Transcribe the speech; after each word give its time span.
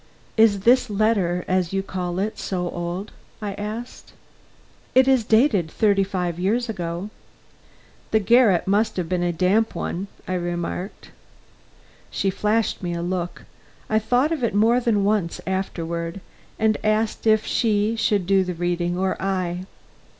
"Is 0.35 0.61
this 0.61 0.89
letter, 0.89 1.45
as 1.47 1.73
you 1.73 1.83
call 1.83 2.17
it, 2.17 2.39
so 2.39 2.71
old?" 2.71 3.11
I 3.39 3.53
asked. 3.53 4.13
"It 4.95 5.07
is 5.07 5.23
dated 5.23 5.69
thirty 5.69 6.03
five 6.03 6.39
years 6.39 6.67
ago." 6.67 7.11
"The 8.09 8.17
garret 8.19 8.65
must 8.65 8.97
have 8.97 9.07
been 9.07 9.21
a 9.21 9.31
damp 9.31 9.75
one," 9.75 10.07
I 10.27 10.33
remarked. 10.33 11.11
She 12.09 12.31
flashed 12.31 12.81
me 12.81 12.95
a 12.95 13.03
look 13.03 13.43
I 13.91 13.99
thought 13.99 14.31
of 14.31 14.43
it 14.43 14.55
more 14.55 14.79
than 14.79 15.03
once 15.03 15.39
afterward 15.45 16.19
and 16.57 16.79
asked 16.83 17.27
if 17.27 17.45
she 17.45 17.95
should 17.95 18.25
do 18.25 18.43
the 18.43 18.55
reading 18.55 18.97
or 18.97 19.21
I. 19.21 19.65